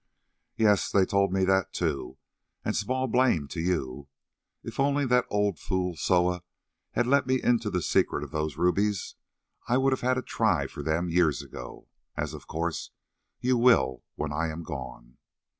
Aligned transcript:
"Yes, 0.57 0.89
they 0.91 1.05
told 1.05 1.31
me 1.31 1.43
that 1.45 1.73
too, 1.73 2.17
and 2.65 2.75
small 2.75 3.05
blame 3.05 3.47
to 3.49 3.59
you. 3.59 4.07
If 4.63 4.79
only 4.79 5.05
that 5.05 5.27
old 5.29 5.59
fool 5.59 5.95
Soa 5.95 6.41
had 6.93 7.05
let 7.05 7.27
me 7.27 7.39
into 7.39 7.69
the 7.69 7.83
secret 7.83 8.23
of 8.23 8.31
those 8.31 8.57
rubies, 8.57 9.13
I 9.67 9.77
would 9.77 9.93
have 9.93 10.01
had 10.01 10.17
a 10.17 10.23
try 10.23 10.65
for 10.65 10.81
them 10.81 11.11
years 11.11 11.43
ago, 11.43 11.87
as 12.17 12.33
of 12.33 12.47
course 12.47 12.89
you 13.41 13.57
will 13.59 14.03
when 14.15 14.33
I 14.33 14.47
am 14.47 14.63
gone. 14.63 15.19